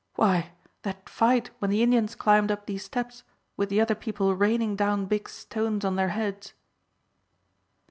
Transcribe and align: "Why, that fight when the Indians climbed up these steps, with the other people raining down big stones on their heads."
"Why, 0.15 0.53
that 0.81 1.07
fight 1.07 1.51
when 1.59 1.69
the 1.69 1.83
Indians 1.83 2.15
climbed 2.15 2.49
up 2.51 2.65
these 2.65 2.83
steps, 2.83 3.23
with 3.55 3.69
the 3.69 3.79
other 3.79 3.93
people 3.93 4.33
raining 4.35 4.75
down 4.75 5.05
big 5.05 5.29
stones 5.29 5.85
on 5.85 5.95
their 5.95 6.09
heads." 6.09 6.53